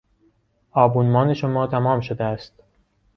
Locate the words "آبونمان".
0.71-1.33